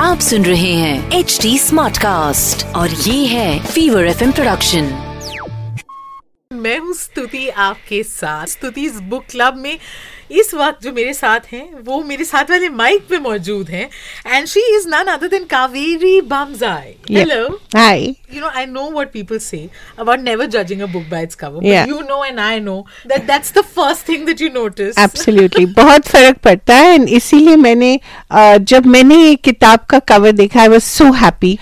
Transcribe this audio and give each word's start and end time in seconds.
आप 0.00 0.18
सुन 0.20 0.44
रहे 0.44 0.72
हैं 0.72 1.10
एच 1.10 1.38
डी 1.42 1.58
स्मार्ट 1.58 1.98
कास्ट 1.98 2.66
और 2.66 2.90
ये 2.90 3.26
है 3.26 3.66
फीवर 3.66 4.06
एफ़ 4.06 4.24
प्रोडक्शन 4.24 4.84
मैं 6.52 6.78
हूँ 6.78 6.94
स्तुति 6.94 7.48
आपके 7.48 8.02
साथ। 8.02 8.46
स्तुति 8.46 8.84
इस 8.86 9.00
बुक 9.00 9.24
क्लब 9.30 9.56
में 9.56 9.78
इस 10.40 10.52
वक्त 10.54 10.82
जो 10.84 10.92
मेरे 10.92 11.12
साथ 11.14 11.52
हैं 11.52 11.64
वो 11.86 12.02
मेरे 12.08 12.24
साथ 12.24 12.50
वाले 12.50 12.68
माइक 12.82 13.06
पे 13.10 13.18
मौजूद 13.28 13.68
हैं 13.70 13.88
and 14.26 14.46
she 14.48 14.60
is 14.76 14.88
none 14.88 15.12
other 15.14 15.28
than 15.28 15.44
Kaveri 15.50 16.20
Bamzai 16.34 16.94
hello 17.16 17.42
you 18.34 18.40
know 18.42 18.50
i 18.58 18.62
know 18.68 18.82
what 18.96 19.10
people 19.14 19.40
say 19.46 19.58
about 20.02 20.20
never 20.26 20.44
judging 20.52 20.82
a 20.84 20.86
book 20.92 21.08
by 21.10 21.18
its 21.26 21.38
cover 21.40 21.58
but 21.58 21.66
Yeah. 21.70 21.90
you 21.90 21.98
know 22.10 22.20
and 22.28 22.40
i 22.44 22.52
know 22.66 22.76
that 23.10 23.26
that's 23.30 23.50
the 23.58 23.64
first 23.78 24.06
thing 24.10 24.22
that 24.28 24.40
you 24.44 24.48
notice. 24.54 24.98
Absolutely 24.98 25.64
बहुत 25.80 26.06
फ़र्क 26.08 26.38
पड़ता 26.44 26.74
है 26.76 26.94
and 26.94 27.08
इसीलिए 27.18 27.56
मैंने 27.64 27.90
अ, 28.30 28.56
जब 28.72 28.86
मैंने 28.94 29.16
ये 29.22 29.34
किताब 29.50 29.84
का 29.90 29.98
कवर 30.12 30.32
देखा 30.40 30.60
I 30.62 30.68
was 30.68 30.80
so 30.82 31.10
happy 31.22 31.58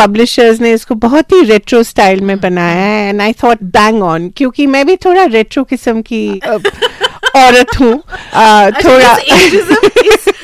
publishers 0.00 0.60
ने 0.60 0.72
इसको 0.72 0.94
बहुत 1.04 1.32
ही 1.32 1.42
रेट्रो 1.50 1.82
स्टाइल 1.90 2.20
में 2.30 2.38
बनाया 2.40 2.84
है 2.86 3.08
and 3.08 3.20
I 3.22 3.32
thought 3.42 3.62
bang 3.78 4.02
on 4.02 4.28
क्योंकि 4.36 4.66
मैं 4.76 4.84
भी 4.86 4.96
थोड़ा 5.04 5.24
रेट्रो 5.38 5.64
किस्म 5.74 6.02
की 6.12 6.22
अ, 6.44 6.58
औरत 7.36 7.76
हूँ 7.80 7.96
थोड़ा 8.84 9.16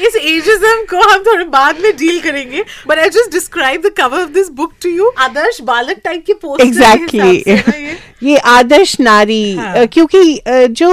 इस 0.00 0.14
ageism 0.18 0.84
को 0.90 1.00
हम 1.10 1.22
थोड़े 1.22 1.44
बाद 1.44 1.78
में 1.82 1.90
डील 1.96 2.20
करेंगे 2.20 2.62
but 2.88 2.98
I 2.98 3.08
just 3.08 3.32
describe 3.32 3.82
the 3.82 3.90
cover 3.96 4.22
of 4.22 4.30
this 4.30 4.48
book 4.60 4.72
to 4.82 4.88
you 4.90 5.12
आदर्श 5.18 5.60
बालक 5.64 6.00
टाइप 6.04 6.24
की 6.26 6.32
पोस्टर 6.34 6.64
एग्जैक्टली 6.66 7.96
ये? 8.22 8.36
आदर्श 8.36 8.98
नारी 9.00 9.54
हाँ. 9.56 9.86
क्योंकि 9.86 10.40
जो 10.80 10.90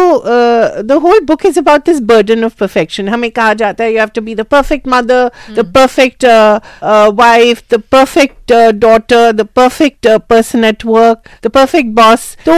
the 0.84 1.00
whole 1.04 1.20
book 1.28 1.46
is 1.46 1.60
about 1.60 1.86
this 1.86 2.00
burden 2.12 2.44
of 2.46 2.54
perfection 2.60 3.10
हमें 3.10 3.30
कहा 3.32 3.54
जाता 3.62 3.84
है 3.84 3.92
you 3.94 4.00
have 4.00 4.10
to 4.16 4.22
be 4.22 4.36
the 4.36 4.46
perfect 4.52 4.88
mother 4.88 5.30
the 5.52 5.72
perfect 5.76 6.26
wife 7.22 7.62
the 7.72 7.82
perfect 7.92 8.37
daughter 8.52 9.32
the 9.32 9.42
perfect 9.56 10.08
person 10.30 10.64
at 10.64 10.86
work 10.86 11.30
the 11.44 11.48
perfect 11.50 11.90
boss 11.96 12.26
तो 12.48 12.54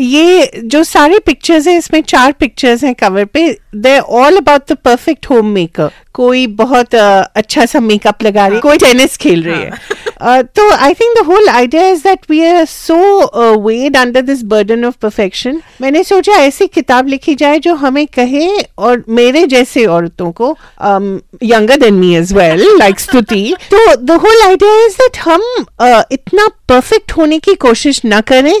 ये 0.00 0.50
जो 0.64 0.82
सारे 0.84 1.18
पिक्चर्स 1.26 1.66
हैं 1.68 1.76
इसमें 1.78 2.00
चार 2.02 2.32
पिक्चर्स 2.40 2.84
हैं 2.84 2.94
कवर 2.94 3.24
पे 3.24 3.48
they 3.74 3.98
all 3.98 4.36
about 4.36 4.72
the 4.72 4.76
perfect 4.84 5.26
home 5.30 5.46
maker 5.54 5.90
कोई 6.14 6.46
बहुत 6.60 6.94
अ, 6.94 7.20
अच्छा 7.36 7.64
सा 7.66 7.80
मेकअप 7.80 8.22
लगा 8.22 8.46
रही 8.46 8.56
है 8.56 8.60
कोई 8.60 8.78
टेनिस 8.78 9.16
खेल 9.16 9.42
रही 9.44 9.60
है। 9.60 9.70
Uh, 10.20 10.42
so 10.54 10.62
I 10.72 10.94
think 10.94 11.16
the 11.16 11.24
whole 11.24 11.48
idea 11.48 11.82
is 11.82 12.02
that 12.02 12.28
we 12.28 12.44
are 12.44 12.66
so 12.66 13.28
uh, 13.30 13.56
weighed 13.56 13.94
under 13.94 14.20
this 14.20 14.42
burden 14.42 14.84
of 14.84 14.98
perfection. 14.98 15.60
मैंने 15.80 16.02
सोचा 16.04 16.36
ऐसी 16.42 16.66
किताब 16.66 17.08
लिखी 17.08 17.34
जाए 17.34 17.58
जो 17.58 17.74
हमें 17.74 18.06
कहे 18.14 18.48
और 18.78 19.04
मेरे 19.18 19.46
जैसे 19.46 19.84
औरतों 19.86 20.30
को 20.40 20.50
younger 21.44 21.76
than 21.80 21.94
me 21.94 22.14
as 22.16 22.32
well 22.34 22.66
like 22.78 23.00
Stuti 23.00 23.54
तो 23.70 23.94
the 23.96 24.20
whole 24.24 24.42
idea 24.46 24.84
is 24.86 24.96
that 25.02 25.18
हम 25.24 25.42
uh, 25.82 26.02
इतना 26.12 26.48
परफेक्ट 26.68 27.12
होने 27.16 27.38
की 27.38 27.54
कोशिश 27.56 28.00
ना 28.04 28.20
करें 28.30 28.54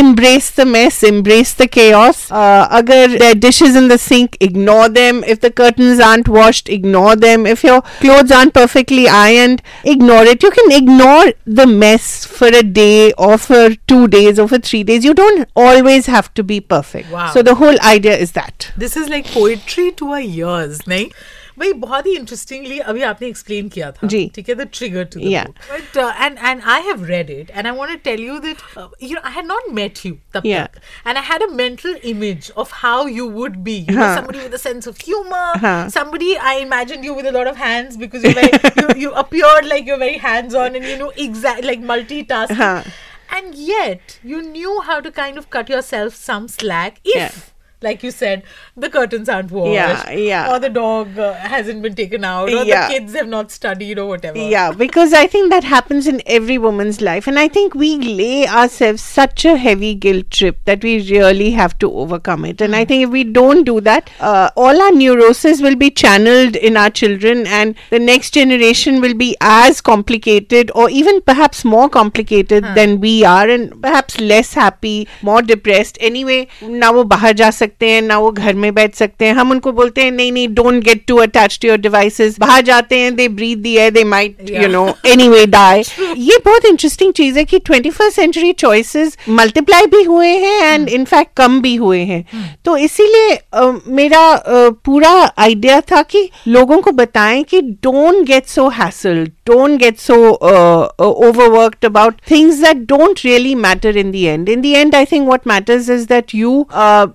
embrace 0.00 0.52
the 0.58 0.66
mess 0.66 1.02
embrace 1.04 1.54
the 1.60 1.66
chaos 1.72 2.26
अगर 2.32 3.32
dishes 3.36 3.76
in 3.76 3.88
the 3.88 3.96
sink 4.00 4.36
ignore 4.42 4.88
them 4.88 5.22
if 5.24 5.38
the 5.46 5.50
curtains 5.56 6.00
aren't 6.00 6.28
washed 6.28 6.68
ignore 6.70 7.14
them 7.18 7.46
if 7.46 7.66
your 7.66 7.80
cloth 8.00 8.32
aren't 8.32 8.52
perfectly 8.54 9.06
iron 9.14 9.58
ignore 9.94 10.28
it 10.28 10.44
you 10.44 10.50
can 10.50 10.72
ignore 10.90 11.32
the 11.44 11.66
mess 11.66 12.24
for 12.24 12.48
a 12.48 12.62
day 12.62 13.12
or 13.12 13.38
for 13.38 13.70
two 13.86 14.08
days 14.08 14.38
or 14.38 14.48
for 14.48 14.58
three 14.58 14.82
days. 14.82 15.04
You 15.04 15.14
don't 15.14 15.48
always 15.54 16.06
have 16.06 16.32
to 16.34 16.42
be 16.42 16.60
perfect. 16.60 17.10
Wow. 17.10 17.30
So 17.30 17.42
the 17.42 17.54
whole 17.54 17.80
idea 17.80 18.16
is 18.16 18.32
that. 18.32 18.72
This 18.76 18.96
is 18.96 19.08
like 19.08 19.26
poetry 19.26 19.92
to 19.92 20.08
our 20.08 20.20
ears, 20.20 20.80
right? 20.86 21.12
भाई 21.59 21.71
बहुत 21.85 22.05
ही 22.05 22.15
interestingly 22.15 22.79
अभी 22.93 23.01
आपने 23.11 23.27
explain 23.27 23.69
किया 23.75 23.91
था 23.91 24.07
जी. 24.07 24.19
ठीक 24.35 24.49
है 24.49 24.55
the 24.55 24.67
trigger 24.73 25.03
to 25.13 25.19
Yeah. 25.19 25.47
But 25.71 25.97
and 25.97 26.37
and 26.37 26.61
I 26.73 26.81
have 26.87 27.03
read 27.05 27.29
it 27.29 27.51
and 27.55 27.67
I 27.67 27.73
want 27.77 27.91
to 27.91 27.97
tell 28.09 28.21
you 28.25 28.37
that 28.39 28.57
you 29.03 29.13
know 29.15 29.21
I 29.25 29.33
had 29.33 29.45
not 29.45 29.69
met 29.79 30.05
you 30.05 30.13
तब 30.33 30.43
Yeah. 30.51 30.65
तक 30.75 31.07
and 31.07 31.17
I 31.17 31.23
had 31.31 31.43
a 31.43 31.47
mental 31.61 31.95
image 32.13 32.51
of 32.57 32.71
how 32.73 33.07
you 33.07 33.29
would 33.31 33.55
be 33.69 33.75
you 33.77 33.95
no 33.95 34.01
हाँ. 34.03 34.15
somebody 34.17 34.43
with 34.45 34.57
a 34.57 34.61
sense 34.65 34.89
of 34.93 35.01
humor 35.07 35.45
हाँ. 35.65 35.77
somebody 35.97 36.31
i 36.51 36.53
imagined 36.67 37.07
you 37.09 37.15
with 37.19 37.31
a 37.31 37.35
lot 37.37 37.49
of 37.53 37.57
hands 37.65 37.97
because 38.03 38.23
you're 38.27 38.37
very, 38.41 38.73
you, 38.81 38.87
you 39.05 39.11
appeared 39.23 39.69
like 39.73 39.89
you're 39.91 40.01
very 40.05 40.19
hands 40.27 40.55
on 40.63 40.77
and 40.81 40.89
you 40.91 40.97
know 41.01 41.09
exact 41.25 41.67
like 41.71 41.83
multitasking 41.91 42.61
हाँ. 42.61 42.85
and 43.37 43.55
yet 43.67 44.15
you 44.31 44.41
knew 44.47 44.73
how 44.89 44.99
to 45.07 45.11
kind 45.19 45.41
of 45.43 45.49
cut 45.57 45.69
yourself 45.75 46.17
some 46.21 46.47
slack 46.55 46.99
if 47.03 47.19
Yeah. 47.21 47.37
like 47.82 48.02
you 48.02 48.10
said, 48.10 48.42
the 48.76 48.90
curtains 48.90 49.28
aren't 49.28 49.50
washed. 49.50 49.72
Yeah, 49.72 50.10
yeah. 50.10 50.52
Or 50.52 50.58
the 50.58 50.68
dog 50.68 51.18
uh, 51.18 51.34
hasn't 51.34 51.82
been 51.82 51.94
taken 51.94 52.24
out, 52.24 52.48
or 52.48 52.64
yeah. 52.64 52.88
the 52.88 52.94
kids 52.94 53.14
have 53.14 53.28
not 53.28 53.50
studied, 53.50 53.98
or 53.98 54.06
whatever. 54.06 54.38
Yeah, 54.38 54.72
because 54.72 55.12
I 55.12 55.26
think 55.26 55.50
that 55.50 55.64
happens 55.64 56.06
in 56.06 56.22
every 56.26 56.58
woman's 56.58 57.00
life. 57.00 57.26
And 57.26 57.38
I 57.38 57.48
think 57.48 57.74
we 57.74 57.96
lay 57.96 58.46
ourselves 58.46 59.02
such 59.02 59.44
a 59.44 59.56
heavy 59.56 59.94
guilt 59.94 60.30
trip 60.30 60.58
that 60.64 60.82
we 60.82 61.10
really 61.10 61.50
have 61.52 61.78
to 61.78 61.90
overcome 61.90 62.44
it. 62.44 62.60
And 62.60 62.74
mm. 62.74 62.76
I 62.76 62.80
mm-hmm. 62.80 62.88
think 62.88 63.04
if 63.04 63.10
we 63.10 63.24
don't 63.24 63.64
do 63.64 63.80
that, 63.80 64.10
uh, 64.20 64.50
all 64.56 64.82
our 64.82 64.92
neuroses 64.92 65.62
will 65.62 65.76
be 65.76 65.90
channeled 65.90 66.56
in 66.56 66.76
our 66.76 66.90
children, 66.90 67.46
and 67.46 67.74
the 67.90 67.98
next 67.98 68.34
generation 68.34 69.00
will 69.00 69.14
be 69.14 69.36
as 69.40 69.80
complicated, 69.80 70.70
or 70.74 70.90
even 70.90 71.22
perhaps 71.22 71.64
more 71.64 71.88
complicated 71.88 72.64
huh. 72.64 72.74
than 72.74 73.00
we 73.00 73.24
are, 73.24 73.48
and 73.48 73.80
perhaps 73.80 74.20
less 74.20 74.54
happy, 74.54 75.08
more 75.22 75.40
depressed. 75.40 75.96
Anyway, 76.00 76.46
now 76.60 77.02
bahar 77.04 77.34
ja 77.34 77.50
सकते 77.70 77.88
हैं 77.90 78.02
ना 78.02 78.18
वो 78.18 78.30
घर 78.32 78.54
में 78.54 78.72
बैठ 78.74 78.94
सकते 78.94 79.24
हैं। 79.24 79.34
हम 79.34 79.50
उनको 79.50 79.72
बोलते 79.72 80.02
हैं 80.02 80.10
नहीं 80.10 80.32
नहीं 80.32 80.48
don't 80.54 80.82
get 80.84 81.04
to 81.08 81.16
attach 81.24 81.58
to 81.62 81.68
your 81.68 81.78
devices 81.78 82.38
बाहर 82.40 82.62
जाते 82.64 82.98
हैं 82.98 83.14
they 83.16 83.28
breathe 83.30 83.56
the 83.56 83.74
air 83.76 83.90
they 83.92 84.04
might 84.04 84.50
you 84.50 84.68
know 84.68 84.86
anyway 85.06 85.44
die 85.46 85.82
ये 86.18 86.38
बहुत 86.44 86.64
इंटरेस्टिंग 86.66 87.12
चीज़ 87.12 87.38
है 87.38 87.44
कि 87.44 87.58
twenty 87.58 87.90
first 87.90 88.16
century 88.16 88.52
choices 88.62 89.16
multiply 89.28 89.86
भी 89.86 90.02
हुए 90.04 90.28
हैं 90.44 90.62
एंड 90.64 90.88
इनफैक्ट 90.88 91.36
कम 91.36 91.60
भी 91.60 91.74
हुए 91.76 92.00
हैं। 92.04 92.24
तो 92.64 92.76
इसीलिए 92.76 93.38
मेरा 93.94 94.22
पूरा 94.84 95.12
आइडिया 95.38 95.80
था 95.92 96.02
कि 96.02 96.28
लोगों 96.48 96.80
को 96.82 96.92
बताएँ 96.92 97.42
कि 97.50 97.60
don't 97.86 98.24
get 98.26 98.46
so 98.46 98.68
hassle 98.80 99.24
don't 99.46 99.78
get 99.80 99.98
so 99.98 100.18
overworked 101.30 101.86
about 101.86 102.20
things 102.30 102.60
that 102.64 102.78
don't 102.90 103.22
really 103.24 103.54
matter 103.64 103.90
in 104.02 104.10
the 104.12 104.22
end. 104.28 104.48
In 104.48 104.62
the 104.64 104.74
end 104.80 104.94
i 104.94 105.04
think 105.10 105.28
what 105.30 105.46
matters 105.50 105.88
is 105.94 106.06
that 106.12 106.34
you 106.38 106.52
uh, 106.84 107.06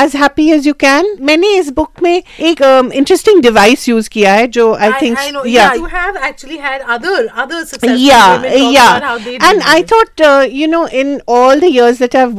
as 0.00 0.16
happy 0.24 0.48
as 0.58 0.66
you 0.70 0.74
can 0.84 1.04
मैंने 1.30 1.54
इस 1.58 1.70
book 1.76 2.02
में 2.02 2.12
एक 2.16 2.62
interesting 2.94 3.42
device 3.42 3.88
use 3.88 4.08
किया 4.16 4.32
है 4.34 4.46
जो 4.58 4.72
I 4.74 4.92
think 5.02 5.18
I 5.18 5.30
know. 5.30 5.44
Yeah. 5.44 5.74
you 5.74 5.90
have 5.96 6.16
actually 6.30 6.58
had 6.68 6.86
other 6.96 7.14
other 7.44 7.64
successful 7.64 7.96
yeah 8.08 8.36
women 8.36 8.52
talk 8.52 8.74
yeah 8.78 8.96
about 8.96 9.08
how 9.10 9.18
they 9.18 9.36
and 9.36 9.60
deal 9.60 9.68
i 9.68 9.78
with 9.78 9.84
it. 9.84 9.88
thought 9.90 10.20
uh, 10.20 10.46
you 10.60 10.68
know 10.74 10.84
in 11.04 11.20
all 11.36 11.66
the 11.66 11.72
years 11.78 11.98
that 12.04 12.14
i've 12.14 12.36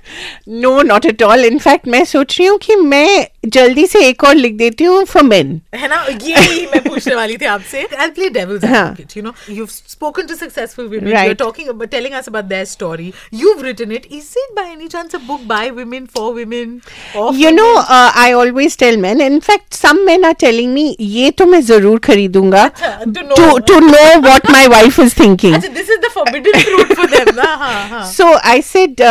No, 0.49 0.82
not 0.93 1.06
at 1.06 1.22
all. 1.22 1.44
In 1.52 1.58
fact, 1.58 1.88
मैं 1.88 2.05
सोच 2.05 2.38
रही 2.38 2.46
हूँ 2.49 2.58
कि 2.58 2.76
मैं 2.76 3.26
जल्दी 3.45 3.86
से 3.88 4.00
एक 4.07 4.24
और 4.24 4.36
लिख 4.36 4.54
देती 4.57 4.84
हूँ 4.84 5.04
फॉर 5.06 5.24
मेन 5.24 5.60
है 5.75 5.88
ना? 5.88 5.95
ये 6.24 6.66
मैं 6.74 6.81
पूछने 6.84 7.16
वाली 7.16 7.38
थी 7.38 7.45
आपसे। 7.45 7.88
I 8.00 8.07
play 8.10 8.25
you 9.18 9.24
know 9.24 9.34
you 9.50 9.66
spoken 9.69 10.28
to 10.28 10.36
successful 10.36 10.86
women 10.86 11.07
you 11.07 11.18
are 11.19 11.34
talking 11.42 11.69
about 11.69 11.90
telling 11.92 12.13
us 12.16 12.28
about 12.28 12.45
their 12.45 12.66
story 12.66 13.12
you 13.34 13.54
have 13.54 13.63
written 13.66 13.92
it 13.92 14.07
is 14.12 14.30
it 14.40 14.56
by 14.56 14.72
any 14.72 14.88
chance 14.88 15.16
a 15.16 15.19
book 15.28 15.42
by 15.48 15.69
women 15.72 16.06
for 16.18 16.34
women 16.34 16.80
you 17.36 17.51
know 17.51 17.66
I 17.90 18.34
always 18.34 18.78
tell 18.78 18.98
men 18.98 19.40
some 19.74 20.00
men 20.06 20.25
are 20.25 20.34
telling 20.40 20.74
me 20.74 20.95
ये 21.01 21.31
तो 21.31 21.45
मैं 21.45 21.62
ज़रूर 21.63 22.00
खरीदूँगा. 22.00 22.69
To 22.78 23.80
know 23.80 24.19
what 24.22 24.50
my 24.51 24.68
wife 24.68 25.00
is 25.00 25.13
thinking 25.19 25.56
this 25.56 25.90
is 25.90 26.00
the 26.01 26.10
forbidden 26.13 26.60
fruit 26.62 26.94
for 26.94 27.10
them 27.10 28.04
so 28.12 28.31
I 28.34 28.62
said 28.62 29.01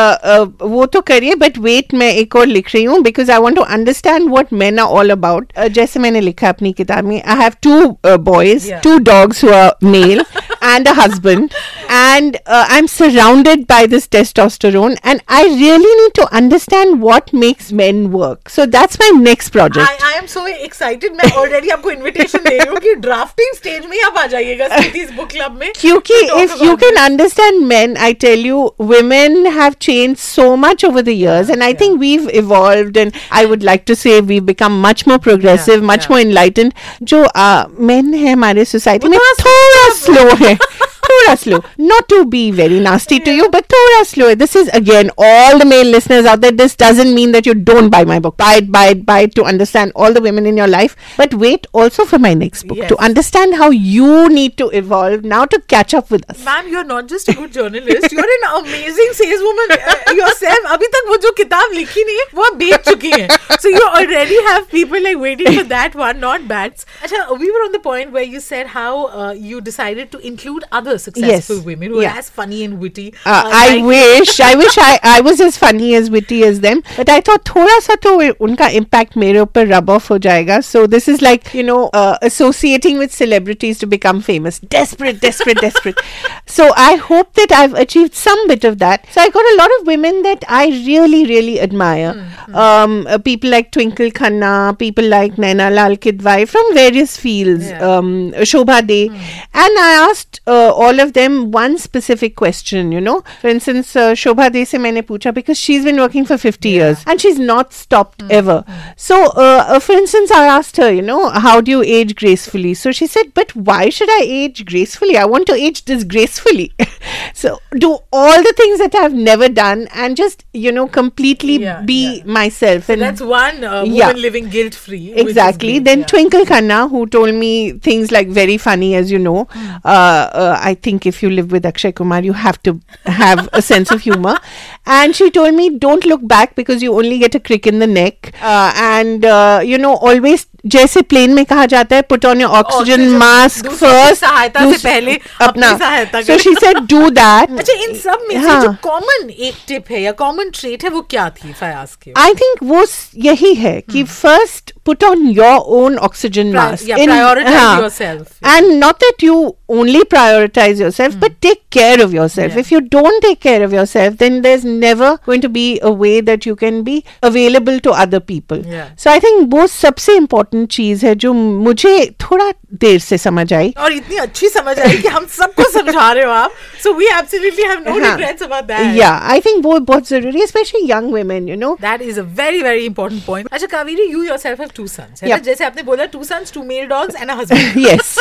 वो 0.63 0.87
तो 0.87 1.01
करिए 1.03 1.35
but 1.37 1.59
wait 1.61 1.95
मैं 1.95 2.13
एक 2.15 2.37
और 2.37 2.47
लिख 2.47 2.75
रही 2.75 2.85
हूँ 2.85 3.01
because 3.03 3.31
I 3.33 3.39
want 3.39 3.57
to 3.57 3.63
understand 3.79 4.22
understand 4.22 4.32
what 4.32 4.52
men 4.52 4.80
are 4.80 4.88
all 4.88 5.12
about. 5.12 5.52
Uh, 5.58 5.68
जैसे 5.68 6.00
मैंने 6.00 6.22
लिखा 6.22 6.50
अपनी 6.50 6.74
किताब 6.74 7.04
में, 7.04 7.22
I 7.24 7.36
have 7.36 7.60
two 7.62 7.98
uh, 8.04 8.18
boys, 8.18 8.68
Yeah. 8.70 8.82
two 8.82 9.00
dogs 9.00 9.42
who 9.42 9.50
are 9.50 9.74
male, 9.82 10.24
and 10.62 10.88
a 10.88 10.94
husband, 10.94 11.54
and 11.92 12.36
uh, 12.46 12.66
I'm 12.70 12.88
surrounded 12.88 13.66
by 13.68 13.86
this 13.88 14.08
testosterone, 14.08 14.98
and 15.04 15.22
I 15.28 15.44
really 15.44 15.94
need 16.04 16.14
to 16.16 16.28
understand 16.36 17.02
what 17.02 17.32
makes 17.34 17.72
men 17.72 18.12
work. 18.12 18.50
So 18.50 18.66
that's 18.66 19.00
my 19.00 19.10
next 19.16 19.50
project. 19.52 19.90
I, 19.90 20.14
I 20.14 20.18
am 20.18 20.28
so 20.28 20.46
excited 20.46 21.12
मैं 21.22 21.32
already 21.44 21.72
आपको 21.72 21.92
invitation 21.92 22.44
दे 22.48 22.58
रही 22.58 22.68
हूँ 22.70 22.78
कि 22.88 22.96
drafting 23.08 23.54
stage 23.60 23.86
में 23.90 24.02
आप 24.06 24.18
आ 24.18 24.26
जाइएगा 24.36 24.68
Stithi's 24.76 25.12
book 25.20 25.30
club 25.36 25.58
में 25.60 25.72
Kyuki, 25.74 26.20
to 26.22 26.28
talk 26.28 26.42
if 26.44 26.60
you 26.62 26.72
about 26.74 26.80
can 26.86 26.94
this. 26.94 27.04
understand 27.06 27.68
men, 27.68 27.96
I 27.98 28.12
tell 28.14 28.38
you, 28.50 28.72
women 28.78 29.46
have 29.60 29.80
changed 29.80 30.20
so 30.20 30.48
much 30.66 30.84
over 30.84 31.02
the 31.02 31.14
years, 31.14 31.50
and 31.50 31.64
I 31.64 31.74
think 31.74 32.00
we've 32.00 32.30
evolved, 32.44 32.98
and 32.98 33.14
I 33.32 33.46
would 33.46 33.64
like 33.64 33.86
to 33.86 33.96
say 33.96 34.20
we've 34.22 34.46
become 34.46 34.80
much 34.82 35.06
more 35.08 35.20
progressive, 35.20 35.80
Yeah, 35.82 35.88
much 35.94 36.04
yeah. 36.06 36.16
more 36.16 36.20
enlightened. 36.28 36.74
जो 37.04 37.24
uh, 37.46 37.66
men 37.92 38.14
है 38.14 38.32
हमारे 38.34 38.66
society 38.66 39.04
वो 39.06 39.10
में 39.10 39.18
थोड़ा 39.20 39.34
थोड़ा 39.44 39.90
slow 39.96 40.30
slow 40.30 40.38
है. 40.46 40.58
थोड़ा 41.22 41.36
slow. 41.40 41.60
Not 41.78 42.08
to 42.10 42.26
be 42.26 42.52
very 42.52 42.80
nasty 42.80 43.20
to 43.20 43.32
you, 43.40 43.50
but 43.50 43.68
थोड़ा 43.74 44.06
slow. 44.06 44.28
है. 44.30 44.36
This 44.38 44.56
is 44.56 44.70
again 44.80 45.12
all 45.18 45.58
the 45.60 45.66
male 45.66 45.92
listeners 45.96 46.26
out 46.26 46.42
there. 46.42 46.52
This 46.52 46.76
doesn't 46.76 47.14
mean 47.14 47.32
that 47.38 47.46
you 47.46 47.54
don't 47.54 47.90
buy 47.90 48.04
my 48.06 48.20
book. 48.20 48.38
Buy 48.38 48.54
it, 48.62 48.72
buy 48.72 48.86
it, 48.96 49.06
buy 49.06 49.20
it 49.28 49.36
to 49.36 49.44
understand 49.44 49.92
all 49.96 50.14
the 50.18 50.22
women 50.28 50.46
in 50.46 50.58
your 50.58 50.68
life. 50.68 50.96
But 51.18 51.34
wait 51.46 51.68
also 51.74 52.06
for 52.06 52.20
my 52.20 52.34
next 52.34 52.68
book 52.68 52.78
Yes. 52.78 52.90
to 52.90 52.98
understand 53.10 53.56
how 53.56 53.70
you 53.70 54.30
need 54.30 54.58
to 54.58 54.70
evolve 54.82 55.24
now 55.24 55.46
to 55.46 55.60
catch 55.76 55.94
up 55.94 56.12
with 56.12 56.26
us. 56.34 56.44
Ma'am, 56.46 56.68
you're 56.74 56.84
not 56.84 57.08
just 57.08 57.30
a 57.30 57.34
good 57.34 57.52
journalist, 57.54 58.12
you're 58.12 58.34
an 58.38 58.46
amazing 58.60 59.14
saleswoman 59.22 59.76
uh, 59.78 60.14
yourself. 60.22 60.68
अभी 60.78 60.88
तक 60.96 61.08
वो 61.10 61.18
जो 61.28 61.32
किताब 61.42 61.72
लिखी 61.80 62.04
नहीं 62.10 62.18
है 62.18 62.26
वो 62.36 62.44
आप 62.50 62.56
बेच 62.64 62.90
चुकी 62.90 63.12
हैं. 63.12 63.28
So 63.66 63.70
you 63.76 63.84
already 64.02 64.40
have 64.50 64.70
people 64.76 65.02
like 65.08 65.20
waiting 65.26 65.52
for 65.60 65.64
that 65.74 65.96
one, 66.04 66.20
not 66.26 66.48
bad. 66.54 66.74
अच्छा, 67.04 67.24
we 67.44 67.52
were 67.56 67.64
on 67.68 67.72
the 67.78 67.84
point 67.88 68.12
where 68.18 68.28
you 68.36 68.40
said 68.50 68.68
how 68.76 68.92
uh, 69.08 69.32
you 69.52 69.62
decided 69.70 70.12
to 70.12 70.20
include 70.32 70.64
other 70.82 70.98
successful 71.15 71.57
yes. 71.57 71.65
women 71.65 71.91
who 71.91 72.03
yeah. 72.03 72.15
are 72.15 72.19
as 72.19 72.31
funny 72.31 72.65
and 72.65 72.81
witty. 72.81 73.15
Uh, 73.25 73.43
I 73.47 73.77
like 73.77 73.85
wish, 73.85 74.41
I 74.41 74.55
wish 74.55 74.77
I, 74.79 74.99
I 75.03 75.21
was 75.21 75.41
as 75.41 75.57
funny 75.57 75.95
as 75.95 76.11
witty 76.11 76.45
as 76.45 76.61
them. 76.61 76.83
But 76.97 77.09
I 77.09 77.21
thought 77.21 77.45
थोड़ा 77.45 77.81
sa 77.83 77.97
तो 77.97 78.17
unka 78.41 78.73
impact 78.75 79.17
mere 79.17 79.45
ऊपर 79.47 79.69
rub 79.71 79.91
off 79.91 80.09
हो 80.09 80.65
So 80.65 80.87
this 80.87 81.09
is 81.09 81.23
like 81.23 81.53
you 81.55 81.63
know 81.63 81.91
uh, 81.93 82.19
associating 82.23 82.99
with 82.99 83.13
celebrities 83.13 83.79
to 83.79 83.87
become 83.87 84.21
famous. 84.21 84.59
Desperate, 84.59 85.21
desperate, 85.21 85.59
desperate. 85.59 85.99
so 86.47 86.73
I 86.77 86.97
hope 86.97 87.35
that 87.35 87.53
I've 87.53 87.75
achieved 87.75 88.15
some 88.15 88.47
bit 88.49 88.65
of 88.65 88.79
that. 88.79 89.07
So 89.11 89.21
I 89.21 89.29
got 89.31 89.45
a 89.53 89.57
lot 89.57 89.71
of 89.81 89.87
women 89.87 90.23
that 90.23 90.45
I 90.49 90.67
really, 90.87 91.25
really 91.27 91.61
admire. 91.61 92.15
Mm-hmm. 92.15 92.55
Um, 92.55 93.07
uh, 93.07 93.19
people 93.19 93.51
like 93.51 93.71
Twinkle 93.73 94.11
Khanna, 94.11 94.79
people 94.79 95.05
like 95.05 95.37
Naina 95.37 95.71
Lal 95.73 95.97
Kidwai 95.97 96.49
from 96.49 96.75
various 96.75 97.17
fields. 97.17 97.69
Yeah. 97.69 97.81
Um, 97.89 98.33
Shobha 98.53 98.87
De, 98.87 99.09
mm-hmm. 99.09 99.59
and 99.65 99.79
I 99.79 100.09
asked 100.11 100.41
uh, 100.47 100.73
all 100.73 101.01
of 101.03 101.13
them 101.13 101.51
one 101.51 101.79
specific 101.79 102.37
question, 102.37 102.93
you 102.93 103.01
know. 103.01 103.23
For 103.41 103.49
instance, 103.49 103.95
uh, 103.97 104.13
Shobha 104.13 104.51
De 104.53 104.65
se 104.65 104.79
maine 104.79 105.03
pucha 105.03 105.35
because 105.35 105.59
she's 105.59 105.85
been 105.85 105.97
working 105.97 106.25
for 106.25 106.39
50 106.39 106.69
yeah. 106.69 106.77
years 106.77 107.05
and 107.07 107.21
she's 107.21 107.39
not 107.39 107.73
stopped 107.73 108.19
mm. 108.19 108.31
ever. 108.31 108.65
So, 108.97 109.27
uh, 109.27 109.65
uh, 109.69 109.81
for 109.81 109.93
instance, 109.93 110.31
I 110.31 110.47
asked 110.47 110.77
her, 110.77 110.91
you 110.91 111.03
know, 111.03 111.31
how 111.31 111.61
do 111.61 111.71
you 111.71 111.83
age 111.83 112.15
gracefully? 112.15 112.75
So 112.75 112.93
she 112.93 113.07
said, 113.07 113.35
but 113.35 113.55
why 113.55 113.89
should 113.89 114.11
I 114.11 114.23
age 114.25 114.65
gracefully? 114.65 115.17
I 115.17 115.25
want 115.25 115.47
to 115.49 115.55
age 115.55 115.85
disgracefully. 115.85 116.73
so 117.35 117.61
do 117.73 117.99
all 118.13 118.43
the 118.43 118.55
things 118.57 118.79
that 118.79 118.95
I've 118.95 119.15
never 119.15 119.49
done 119.49 119.89
and 119.93 120.17
just, 120.17 120.45
you 120.53 120.73
know, 120.73 120.87
completely 120.87 121.57
yeah, 121.57 121.83
be 121.83 122.19
yeah. 122.19 122.25
myself. 122.25 122.85
So 122.85 122.93
and 122.93 123.03
that's 123.03 123.21
one 123.21 123.65
uh, 123.65 123.85
woman 123.85 124.23
living 124.23 124.49
guilt 124.49 124.75
free. 124.75 125.13
Exactly. 125.15 125.79
Then 125.79 126.05
Twinkle 126.05 126.45
Khanna, 126.45 126.91
who 126.91 127.07
told 127.07 127.35
me 127.35 127.73
things 127.73 128.11
like 128.11 128.29
very 128.29 128.59
funny, 128.59 128.95
as 128.95 129.11
you 129.11 129.19
know, 129.19 129.47
mm. 129.47 129.81
uh, 129.85 130.59
I 130.61 130.75
think 130.75 130.92
if 130.92 131.22
you 131.22 131.30
live 131.30 131.52
with 131.52 131.66
Akshay 131.66 131.92
Kumar, 131.92 132.22
you 132.22 132.34
have 132.34 132.62
to 132.64 132.80
have 133.06 133.48
a 133.54 133.62
sense 133.62 133.92
of 133.92 134.02
humor. 134.02 134.38
And 134.86 135.16
she 135.16 135.30
told 135.30 135.54
me, 135.54 135.70
don't 135.70 136.06
look 136.06 136.28
back 136.28 136.56
because 136.56 136.82
you 136.82 136.94
only 136.94 137.18
get 137.20 137.36
a 137.36 137.40
crick 137.40 137.66
in 137.66 137.80
the 137.80 137.88
neck. 137.88 138.34
Uh, 138.42 138.72
and, 138.76 139.26
uh, 139.26 139.62
you 139.64 139.78
know, 139.78 139.96
always 139.96 140.46
जैसे 140.66 141.02
plane 141.02 141.34
में 141.34 141.46
कहा 141.46 141.66
जाता 141.66 141.96
है 141.96 142.02
put 142.02 142.26
on 142.26 142.42
your 142.42 142.50
oxygen 142.52 143.02
Oxygen, 143.02 143.20
mask 143.20 143.66
दूसरों 143.66 143.90
की 143.90 143.96
first 143.96 144.22
सहायता 144.22 144.72
से 144.72 144.78
पहले 144.78 145.20
अपनी 145.42 145.62
सहायता 145.62 146.22
सो 146.22 146.28
करें। 146.28 146.38
शी 146.38 146.54
सेड 146.54 146.78
डू 146.78 147.10
दैट 147.10 147.52
अच्छा 147.60 147.74
इन 147.74 147.94
सब 147.96 148.26
में 148.28 148.42
से 148.42 148.48
हाँ। 148.48 148.62
जो 148.64 148.74
कॉमन 148.84 149.30
एक 149.30 149.54
टिप 149.68 149.84
है 149.92 150.02
या 150.02 150.12
कॉमन 150.12 150.50
ट्रेट 150.50 150.84
है 150.84 150.90
वो 150.90 151.02
क्या 151.02 151.30
थी 151.30 151.54
फयाज 151.54 151.96
के 151.96 152.14
आई 152.18 152.34
थिंक 152.34 152.58
वो 152.64 152.86
स- 152.86 153.10
यही 153.18 153.54
है 153.56 153.82
कि 153.82 154.04
first 154.04 154.74
put 154.86 155.04
on 155.04 155.26
your 155.38 155.58
own 155.78 155.98
oxygen 156.08 156.52
Pri- 156.52 156.56
mask 156.56 156.88
yeah, 156.90 157.06
prioritize 157.08 157.80
yourself. 157.84 158.28
and 158.56 158.80
not 158.84 159.00
that 159.06 159.24
you 159.28 159.38
only 159.78 160.02
prioritize 160.14 160.80
yourself 160.84 161.16
but 161.24 161.34
take 161.46 161.62
care 161.78 162.04
of 162.04 162.14
yourself 162.18 162.52
Yeah. 162.52 162.60
if 162.64 162.72
you 162.74 162.80
don't 162.96 163.22
take 163.26 163.40
care 163.48 163.64
of 163.68 163.74
yourself 163.78 164.18
then 164.24 164.38
there's 164.46 164.64
never 164.84 165.10
going 165.30 165.44
to 165.46 165.50
be 165.58 165.66
a 165.90 165.92
way 166.04 166.14
that 166.30 166.46
you 166.50 166.56
can 166.64 166.78
be 166.90 166.96
available 167.32 167.80
to 167.88 167.96
other 168.06 168.22
people 168.32 168.64
Yeah. 168.76 168.88
so 169.06 169.12
i 169.16 169.20
think 169.26 169.52
वो 169.56 169.68
सबसे 169.74 170.16
important 170.22 170.70
चीज 170.78 171.04
है 171.06 171.16
जो 171.26 171.34
मुझे 171.42 171.96
थोड़ा 172.22 172.52
देर 172.82 173.00
से 173.00 173.18
समझ 173.18 173.52
आई 173.54 173.74
और 173.84 173.94
इतनी 173.94 174.18
अच्छी 174.26 174.50
समझ 174.50 174.78
आई 174.80 174.98
कि 175.02 175.08
हम 175.08 175.26
सबको 175.38 175.70
समझा 175.72 176.12
रहे 176.12 176.24
हो 176.24 176.32
आप 176.32 176.52
so 176.84 176.94
we 176.94 177.06
absolutely 177.18 177.64
have 177.64 177.80
no 177.88 178.00
हाँ. 178.00 178.16
Regrets 178.16 178.44
about 178.44 178.64
that 178.72 178.96
yeah 179.00 179.16
i 179.36 179.40
think 179.48 179.64
वो 179.64 179.78
बहुत 179.92 180.08
जरूरी 180.10 180.40
है 180.40 180.46
especially 180.48 180.84
young 180.92 181.10
women 181.18 181.48
you 181.54 181.58
know 181.64 181.72
That 181.88 182.04
is 182.10 182.18
a 182.22 182.26
very 182.42 182.62
very 182.68 182.86
important 182.92 183.26
point. 183.30 183.48
अच्छा 183.54 183.68
Kaveri 183.72 184.08
you 184.14 184.24
yourself 184.30 184.64
have 184.66 184.74
two 184.80 184.88
sons 184.96 185.24
है 185.24 185.30
ना 185.30 185.36
Yep. 185.36 185.44
जैसे 185.46 185.66
आपने 185.66 185.84
बोला 185.92 186.06
two 186.16 186.24
sons 186.32 186.54
two 186.58 186.64
male 186.72 186.88
dogs 186.94 187.20
and 187.22 187.36
a 187.36 187.38
husband 187.42 187.82
yes 187.86 188.14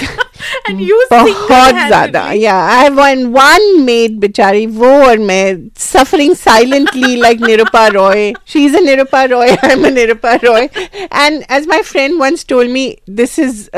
and 0.68 0.80
you 0.88 1.00
बहुत 1.11 1.75
ज्यादा 1.75 2.02
single-handedly- 2.02 2.42
या 2.42 2.56
आई 2.78 2.88
वन 3.00 3.25
वन 3.37 3.68
मेड 3.85 4.18
बेचारी 4.21 4.66
वो 4.80 4.92
और 5.06 5.18
मैं 5.30 5.45
suffering 5.80 6.35
silently 6.37 7.14
like 7.21 7.40
Nirupa 7.47 7.87
Roy 7.97 8.33
she 8.52 8.64
is 8.66 8.76
a 8.76 8.80
Nirupa 8.80 9.23
Roy 9.35 9.50
I 9.50 9.71
am 9.73 9.87
a 9.87 9.90
Nirupa 9.90 10.35
Roy 10.45 10.68
and 11.12 11.42
as 11.56 11.66
my 11.68 11.83
friend 11.92 12.18
once 12.21 12.47
told 12.49 12.71
me 12.71 12.87
this 13.21 13.38
is 13.38 13.68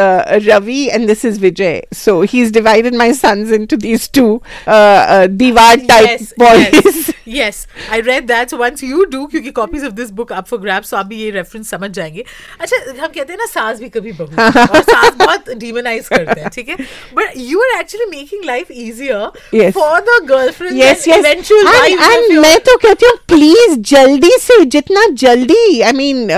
Ravi 0.62 0.83
and 0.93 1.07
this 1.07 1.25
is 1.25 1.40
Vijay 1.40 1.83
so 2.05 2.21
he 2.23 2.43
is 2.43 2.52
divided 2.52 2.95
my 2.97 3.12
sons 3.14 3.52
into 3.52 3.76
these 3.87 4.11
two 4.14 4.26
दीवार 4.69 5.76
type 5.88 6.09
yes, 6.09 6.33
boys 6.38 6.75
yes, 6.75 7.05
yes, 7.37 7.57
I 7.95 7.99
read 8.05 8.28
that. 8.28 8.52
So 8.52 8.59
once 8.61 8.83
you 8.88 9.07
do, 9.14 9.19
क्योंकि 9.31 9.50
copies 9.57 9.83
of 9.88 9.95
this 9.97 10.11
book 10.21 10.31
up 10.37 10.47
for 10.50 10.59
grabs, 10.61 10.90
so 10.93 10.97
आप 10.99 11.07
भी 11.07 11.17
ये 11.23 11.31
reference 11.33 11.71
समझ 11.71 11.90
जाएंगे. 11.97 12.25
अच्छा, 12.61 12.76
हम 13.02 13.09
कहते 13.09 13.33
हैं 13.33 13.38
ना 13.38 13.47
सास 13.47 13.81
भी 13.81 13.88
कभी 13.97 14.12
बहू 14.21 14.43
और 14.62 14.81
सास 14.90 15.14
बहुत 15.19 15.50
demonize 15.64 16.09
करते 16.09 16.40
हैं, 16.40 16.50
ठीक 16.55 16.69
है? 16.69 16.76
But 17.19 17.37
you 17.49 17.64
are 17.67 17.73
actually 17.81 18.09
making 18.14 18.47
life 18.50 18.71
easier 18.85 19.21
Yes. 19.59 19.75
for 19.78 19.90
the 20.09 20.17
girlfriends 20.31 20.78
yes 20.83 21.05
and 21.05 21.12
yes 21.12 21.19
eventual 21.25 21.69
and, 21.73 21.78
wives 21.83 22.07
of 22.07 22.14
and 22.14 22.33
your- 22.35 22.43
मैं 22.43 22.59
तो 22.69 22.76
कहती 22.87 23.07
हूँ 23.07 23.14
प्लीज 23.35 23.76
जल्दी 23.90 24.31
से 24.47 24.64
जितना 24.76 25.07
जल्दी 25.25 25.81
I 25.81 25.93
mean 26.00 26.31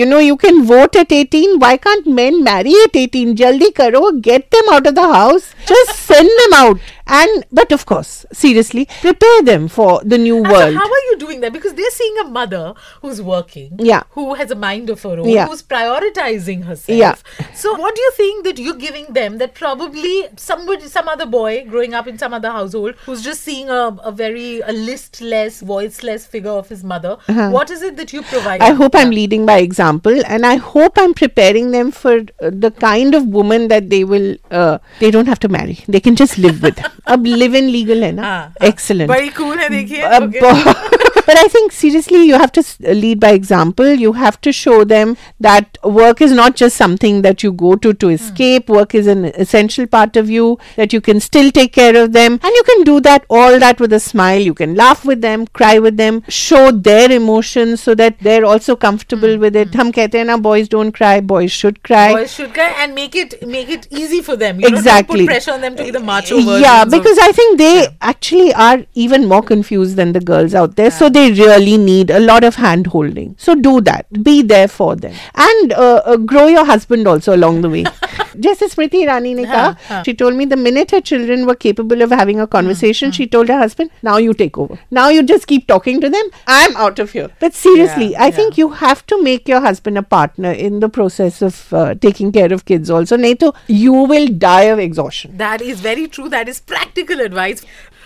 you 0.00 0.06
know 0.06 0.20
you 0.20 0.34
can 0.44 0.60
vote 0.72 0.96
at 0.96 1.12
18 1.12 1.58
why 1.60 1.76
can't 1.88 2.08
men 2.20 2.38
marry 2.50 2.76
at 2.84 3.00
18 3.04 3.34
जल्दी 3.41 3.69
करो 3.79 4.09
get 4.27 4.45
them 4.55 4.73
out 4.73 4.87
of 4.87 4.93
the 4.95 5.09
house 5.13 5.49
just 5.69 5.91
send 5.95 6.29
them 6.41 6.53
out 6.55 6.79
and 7.07 7.45
but 7.51 7.71
of 7.71 7.85
course 7.85 8.25
seriously 8.31 8.87
prepare 9.01 9.41
them 9.43 9.67
for 9.67 10.01
the 10.03 10.17
new 10.17 10.37
And 10.37 10.47
so 10.47 10.51
world 10.53 10.75
how 10.75 10.83
are 10.85 11.03
you 11.11 11.17
doing 11.17 11.41
that? 11.41 11.53
Because 11.53 11.73
they're 11.73 11.89
seeing 11.91 12.17
a 12.19 12.23
mother 12.25 12.73
who's 13.01 13.21
working, 13.21 13.75
Yeah. 13.79 14.03
who 14.11 14.33
has 14.35 14.51
a 14.51 14.55
mind 14.55 14.89
of 14.89 15.01
her 15.03 15.17
own, 15.19 15.29
Yeah. 15.29 15.47
who's 15.47 15.63
prioritizing 15.63 16.63
herself. 16.65 16.97
Yeah. 16.97 17.15
So, 17.55 17.73
what 17.75 17.95
do 17.95 18.01
you 18.01 18.11
think 18.15 18.43
that 18.45 18.59
you're 18.59 18.75
giving 18.75 19.05
them 19.13 19.37
that 19.39 19.53
probably 19.55 20.25
somebody, 20.37 20.87
some 20.87 21.07
other 21.07 21.25
boy 21.25 21.65
growing 21.69 21.93
up 21.93 22.07
in 22.07 22.17
some 22.17 22.33
other 22.33 22.51
household 22.51 22.95
who's 23.05 23.21
just 23.23 23.41
seeing 23.41 23.69
a, 23.69 23.97
a 24.03 24.11
very 24.11 24.59
a 24.61 24.71
listless, 24.71 25.61
voiceless 25.61 26.25
figure 26.25 26.51
of 26.51 26.69
his 26.69 26.83
mother? 26.83 27.17
What 27.27 27.69
is 27.71 27.81
it 27.81 27.97
that 27.97 28.13
you 28.13 28.21
provide? 28.23 28.61
Uh-huh. 28.61 28.71
I 28.71 28.75
hope 28.75 28.95
I'm 28.95 29.09
leading 29.11 29.45
by 29.45 29.59
example, 29.59 30.21
and 30.25 30.45
I 30.45 30.55
hope 30.55 30.93
I'm 30.97 31.13
preparing 31.13 31.71
them 31.71 31.91
for 31.91 32.17
uh, 32.19 32.51
the 32.51 32.71
kind 32.71 33.15
of 33.15 33.25
woman 33.27 33.67
that 33.69 33.89
they 33.89 34.03
will. 34.03 34.35
Uh, 34.51 34.77
they 34.99 35.11
don't 35.11 35.27
have 35.27 35.39
to 35.39 35.49
marry; 35.49 35.79
they 35.87 35.99
can 35.99 36.15
just 36.15 36.37
live 36.37 36.61
with. 36.61 36.79
अब 37.14 37.26
live 37.26 37.56
in 37.56 37.68
legal 37.68 38.04
है 38.04 38.12
ना 38.12 38.22
हाँ, 38.22 38.38
हाँ। 38.60 38.68
Excellent 38.68 39.10
बड़ी 39.10 39.28
cool 39.40 39.58
है 39.58 39.68
देखिए 39.68 40.02
Uh, 40.02 40.20
okay. 40.22 40.40
bu- 40.40 41.00
but 41.26 41.38
I 41.40 41.46
think 41.54 41.72
seriously, 41.72 42.20
you 42.28 42.38
have 42.42 42.50
to 42.54 42.62
s- 42.66 42.76
lead 43.00 43.18
by 43.24 43.28
example. 43.40 43.90
You 44.04 44.12
have 44.20 44.36
to 44.46 44.52
show 44.60 44.76
them 44.92 45.10
that 45.46 45.78
work 45.98 46.20
is 46.26 46.32
not 46.38 46.56
just 46.62 46.80
something 46.82 47.20
that 47.26 47.44
you 47.44 47.50
go 47.60 47.74
to 47.84 47.92
to 48.04 48.08
escape. 48.14 48.72
Work 48.76 48.96
is 49.00 49.10
an 49.12 49.22
essential 49.44 49.86
part 49.92 50.16
of 50.22 50.32
you. 50.36 50.48
That 50.80 50.96
you 50.96 51.00
can 51.08 51.20
still 51.26 51.50
take 51.58 51.72
care 51.76 51.94
of 52.00 52.08
them, 52.16 52.38
and 52.48 52.58
you 52.60 52.64
can 52.70 52.82
do 52.88 52.96
that 53.08 53.28
all 53.38 53.58
that 53.64 53.84
with 53.84 53.94
a 53.98 54.00
smile. 54.06 54.40
You 54.50 54.54
can 54.62 54.74
laugh 54.80 55.04
with 55.12 55.22
them, 55.26 55.46
cry 55.60 55.72
with 55.86 55.96
them, 56.02 56.18
show 56.40 56.62
their 56.90 57.06
emotions 57.18 57.86
so 57.88 57.94
that 58.02 58.18
they're 58.28 58.48
also 58.54 58.76
comfortable 58.86 59.38
with 59.46 59.60
it. 59.64 59.78
हम 59.82 59.90
कहते 60.00 60.18
हैं 60.18 60.24
ना, 60.32 60.36
boys 60.48 60.72
don't 60.76 60.96
cry, 60.98 61.14
boys 61.34 61.52
should 61.60 61.80
cry. 61.90 62.04
Boys 62.18 62.34
should 62.40 62.52
go 62.58 62.68
and 62.82 62.98
make 63.02 63.20
it 63.24 63.38
make 63.56 63.72
it 63.78 63.86
easy 64.02 64.20
for 64.30 64.38
them. 64.44 64.60
You 64.60 64.68
know, 64.68 64.74
don't 64.74 64.84
exactly 64.84 65.24
put 65.26 65.32
pressure 65.34 65.56
on 65.58 65.66
them 65.68 65.78
to 65.82 65.88
be 65.90 65.96
the 66.00 66.04
macho 66.12 66.42
yeah 66.42 66.50
versions 66.50 66.82
of- 66.82 66.85
because 66.89 67.17
i 67.19 67.31
think 67.31 67.57
they 67.57 67.87
actually 68.01 68.53
are 68.53 68.85
even 68.93 69.27
more 69.27 69.41
confused 69.41 69.95
than 69.95 70.11
the 70.13 70.19
girls 70.19 70.53
out 70.53 70.75
there. 70.75 70.91
So 70.91 71.09
they 71.09 71.31
really 71.31 71.77
need 71.77 72.09
a 72.09 72.19
lot 72.19 72.43
of 72.43 72.55
hand 72.55 72.87
holding. 72.87 73.35
So 73.37 73.55
do 73.55 73.81
that. 73.81 74.23
Be 74.23 74.41
there 74.41 74.67
for 74.67 74.95
them. 74.95 75.13
And 75.35 75.73
uh, 75.73 76.01
uh, 76.05 76.17
grow 76.17 76.47
your 76.47 76.65
husband 76.65 77.07
also 77.07 77.35
along 77.35 77.61
the 77.61 77.69
way 77.69 77.85
Just 78.39 78.61
as 78.61 78.75
Smriti 78.75 79.03
Irani 79.05 79.35
ne 79.35 79.45
huh. 79.45 80.03
she 80.03 80.13
told 80.13 80.35
me 80.35 80.45
the 80.45 80.55
minute 80.55 80.91
her 80.91 81.01
children 81.01 81.45
were 81.45 81.55
capable 81.55 82.01
of 82.01 82.11
having 82.11 82.39
a 82.39 82.47
conversation, 82.47 83.11
mm, 83.11 83.13
she 83.13 83.27
mm. 83.27 83.31
told 83.31 83.47
her 83.49 83.57
husband, 83.57 83.89
now 84.03 84.17
you 84.17 84.33
take 84.33 84.57
over. 84.57 84.77
Now 84.91 85.09
you 85.09 85.23
just 85.23 85.47
keep 85.47 85.67
talking 85.67 86.01
to 86.01 86.09
them. 86.09 86.29
I'm 86.47 86.75
out 86.75 86.99
of 86.99 87.11
here. 87.11 87.29
But 87.39 87.53
seriously, 87.53 88.11
yeah, 88.11 88.23
I 88.23 88.25
yeah. 88.27 88.31
think 88.31 88.57
you 88.57 88.69
have 88.69 89.05
to 89.07 89.21
make 89.23 89.47
your 89.47 89.61
husband 89.61 89.97
a 89.97 90.03
partner 90.03 90.51
in 90.51 90.79
the 90.79 90.89
process 90.89 91.41
of 91.41 91.73
uh, 91.73 91.95
taking 91.95 92.31
care 92.31 92.51
of 92.53 92.65
kids 92.65 92.89
also. 92.89 93.17
Nato, 93.17 93.53
you 93.67 93.93
will 93.93 94.27
die 94.27 94.63
of 94.63 94.79
exhaustion. 94.79 95.37
That 95.37 95.61
is 95.61 95.79
very 95.79 96.07
true. 96.07 96.29
That 96.29 96.47
is 96.47 96.59
practical 96.59 97.19
advice. 97.19 97.65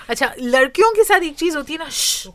अच्छा 0.10 0.32
लड़कियों 0.40 0.92
के 0.92 1.04
साथ 1.04 1.24
एक 1.24 1.36
चीज 1.38 1.56
होती 1.56 1.74
है 1.74 1.80
ना 1.80 1.86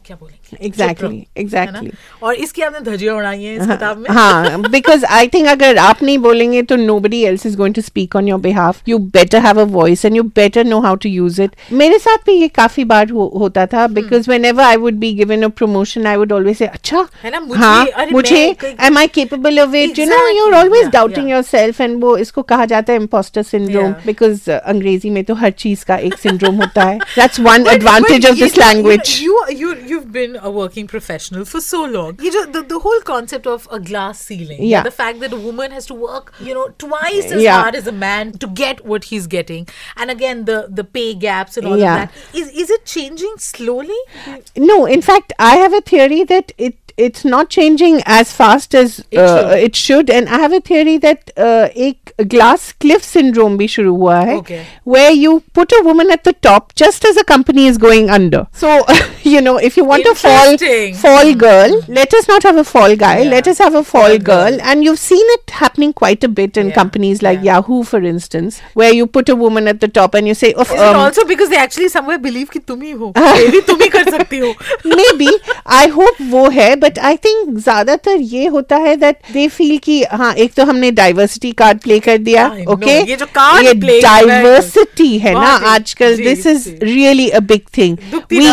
क्या 0.06 0.16
बोलेंगे 0.16 0.45
चुप 0.50 0.58
Exactly, 0.66 1.02
रहो", 1.02 1.42
exactly. 1.42 1.82
है 1.82 1.90
ना? 1.90 2.26
और 2.26 2.34
इसकी 2.34 2.62
आपने 2.62 2.80
धजियाँ 2.90 3.14
उड़ाई 3.16 3.42
हैं 3.42 3.56
इस 3.56 3.66
किताब 3.68 3.98
में? 3.98 4.08
हाँ 4.10 4.60
बिकॉज़ 4.70 5.04
आई 5.04 5.28
थिंक 5.34 5.46
अगर 5.48 5.78
आप 5.78 6.02
नहीं 6.02 6.18
बोलेंगे 6.18 6.62
तो 6.62 6.76
nobody 7.00 7.22
else 7.24 7.46
is 7.46 7.56
going 7.56 7.74
to 7.74 7.80
speak 7.82 8.16
on 8.16 8.28
your 8.28 8.40
behalf 8.40 8.88
you 8.88 8.98
better 9.16 9.38
have 9.46 9.60
a 9.60 9.64
voice 9.72 10.04
and 10.04 10.16
you 10.16 10.22
better 10.36 10.64
know 10.64 10.80
how 10.80 10.96
to 10.96 11.08
use 11.08 11.40
it 11.42 11.56
मेरे 11.72 11.98
साथ 11.98 12.26
भी 12.26 12.32
ये 12.32 12.48
काफ़ी 12.48 12.84
बार 12.84 13.10
हो, 13.10 13.30
होता 13.38 13.66
था 13.66 13.86
because 13.98 14.30
whenever 14.44 14.62
I 14.64 14.76
would 14.76 14.94
be 14.98 15.12
given 15.14 15.42
a 15.42 15.48
promotion 15.58 16.06
I 16.06 16.16
would 16.16 16.32
always 16.32 16.56
say 16.58 16.66
अच्छा 16.66 17.06
है 17.22 17.30
ना, 17.30 17.40
मुझे- 17.40 17.62
हाँ 17.62 18.06
मुझे 18.12 18.44
am 18.86 18.98
I 18.98 19.06
capable 19.14 19.60
of 19.60 19.74
it 19.76 19.98
you 19.98 20.06
know 20.06 20.26
you 20.28 20.46
are 20.46 20.54
always 20.60 20.88
doubting 20.92 21.30
yourself 21.42 21.80
and 21.80 22.00
वो 22.04 22.16
इसको 22.18 22.42
कहा 22.54 22.64
जाता 22.66 22.92
है 22.92 22.98
इम्पोस्टर 23.00 23.42
सिंड्रोम 23.42 23.92
बिकॉज़ 24.06 24.50
अंग्रेज़ी 24.50 25.10
में 25.10 25.22
तो 25.24 25.34
हर 25.34 25.50
चीज़ 25.58 25.84
का 25.84 25.96
एक 25.96 26.14
सिंड्रोम 26.18 26.54
होता 26.56 26.84
है. 26.84 26.98
That's 26.98 27.40
one 27.40 27.66
advantage 27.72 28.26
of 28.26 28.38
this 28.40 28.58
language 28.58 29.14
You, 29.16 29.36
you 29.50 29.68
you 29.90 30.00
you've 30.16 30.35
been 30.36 30.44
a 30.44 30.50
working 30.50 30.86
professional 30.86 31.44
for 31.44 31.60
so 31.60 31.84
long. 31.84 32.18
You 32.22 32.30
know 32.32 32.46
the, 32.52 32.62
the 32.62 32.78
whole 32.78 33.00
concept 33.00 33.46
of 33.46 33.68
a 33.70 33.80
glass 33.80 34.20
ceiling. 34.20 34.62
Yeah. 34.62 34.82
The 34.82 34.90
fact 34.90 35.20
that 35.20 35.32
a 35.32 35.36
woman 35.36 35.70
has 35.70 35.86
to 35.86 35.94
work, 35.94 36.32
you 36.40 36.54
know, 36.54 36.68
twice 36.78 37.30
as 37.32 37.42
Yeah. 37.42 37.60
hard 37.62 37.74
as 37.74 37.86
a 37.86 37.92
man 37.92 38.32
to 38.44 38.46
get 38.46 38.84
what 38.86 39.04
he's 39.04 39.26
getting, 39.26 39.68
and 39.96 40.10
again 40.10 40.44
the 40.44 40.58
the 40.80 40.84
pay 40.84 41.14
gaps 41.14 41.56
and 41.56 41.66
all 41.66 41.78
Yeah. 41.78 42.02
of 42.04 42.10
that. 42.14 42.40
Is 42.42 42.48
is 42.64 42.70
it 42.70 42.84
changing 42.84 43.34
slowly? 43.38 44.00
No, 44.56 44.84
in 44.86 45.02
fact, 45.02 45.32
I 45.38 45.56
have 45.56 45.72
a 45.72 45.80
theory 45.80 46.24
that 46.24 46.52
it 46.58 46.76
it's 46.96 47.24
not 47.30 47.50
changing 47.50 47.96
as 48.06 48.32
fast 48.32 48.74
as 48.74 48.92
It 49.10 49.18
uh, 49.18 49.50
should. 49.50 49.58
it 49.64 49.76
should, 49.76 50.10
and 50.18 50.28
I 50.28 50.38
have 50.44 50.52
a 50.52 50.60
theory 50.60 50.96
that 50.98 51.30
uh, 51.36 51.68
एक 51.74 52.05
glass 52.33 52.65
cliff 52.83 53.03
syndrome 53.07 53.57
भी 53.57 53.67
शुरू 53.75 53.95
हुआ 53.95 54.19
है, 54.19 54.37
Okay. 54.37 54.59
where 54.95 55.11
you 55.11 55.33
put 55.59 55.73
a 55.77 55.81
woman 55.87 56.11
at 56.15 56.23
the 56.29 56.33
top 56.47 56.73
just 56.83 57.05
as 57.11 57.17
a 57.17 57.23
company 57.33 57.67
is 57.73 57.77
going 57.85 58.09
under. 58.17 58.41
So 58.63 58.73
you 59.31 59.41
know, 59.47 59.55
if 59.69 59.77
you 59.77 59.85
want 59.91 60.05
a 60.11 60.15
fall 60.15 60.51
Interesting. 60.51 60.95
fall 61.01 61.33
girl, 61.45 61.75
let 61.99 62.13
us 62.19 62.27
not 62.33 62.43
have 62.49 62.57
a 62.57 62.63
fall 62.73 62.95
guy. 63.05 63.13
Yeah. 63.19 63.29
Let 63.35 63.47
us 63.53 63.59
have 63.65 63.75
a 63.75 63.83
fall, 63.83 64.01
Fall 64.07 64.17
girl. 64.29 64.49
girl. 64.51 64.59
and 64.73 64.83
you've 64.83 64.99
seen 64.99 65.33
it 65.37 65.55
happening 65.61 65.93
quite 66.03 66.23
a 66.23 66.29
bit 66.41 66.57
in 66.63 66.67
Yeah, 66.71 66.75
companies 66.75 67.21
like 67.27 67.39
yeah. 67.43 67.57
Yahoo, 67.57 67.83
for 67.91 68.01
instance, 68.11 68.59
where 68.81 68.93
you 68.93 69.07
put 69.19 69.29
a 69.29 69.35
woman 69.43 69.67
at 69.73 69.79
the 69.85 69.87
top 69.99 70.13
and 70.21 70.27
you 70.31 70.35
say, 70.41 70.51
"Of 70.65 70.71
Is 70.75 70.81
it 70.81 70.87
um, 70.87 70.99
also 71.03 71.25
because 71.33 71.49
they 71.55 71.61
actually 71.65 71.89
somewhere 71.95 72.17
believe 72.27 72.49
कि 72.53 72.59
तुम 72.71 72.81
ही 72.81 72.91
हो, 73.01 73.11
ये 73.17 73.47
भी 73.55 73.61
तुम 73.71 73.81
ही 73.81 73.87
कर 73.97 74.09
सकती 74.17 74.37
हो. 74.45 74.53
May 74.95 75.11
B 75.17 75.29
I 75.79 75.87
hope 75.97 76.21
वो 76.31 76.47
है 76.59 76.69
बट 76.85 76.99
आई 77.11 77.17
थिंक 77.25 77.57
ज्यादातर 77.63 78.17
ये 78.35 78.45
होता 78.55 78.77
है 78.87 78.95
दैट 79.05 79.31
दे 79.33 79.47
फील 79.57 79.77
कि 79.83 80.01
हाँ 80.21 80.33
एक 80.45 80.53
तो 80.57 80.65
हमने 80.71 80.91
डाइवर्सिटी 81.01 81.51
कार्ड 81.63 81.79
प्ले 81.81 81.99
कर 82.06 82.18
दिया 82.28 82.46
ओके 82.68 82.98
ये 83.00 83.16
जो 83.16 83.26
कार्ड 83.34 83.66
ये 83.66 84.00
डाइवर्सिटी 84.00 85.08
है 85.18 85.34
ना 85.34 85.52
आजकल 85.72 86.16
this 86.16 86.46
is 86.46 86.68
really 86.82 87.28
a 87.30 87.40
big 87.48 87.62
thing 87.76 87.96
we 88.32 88.46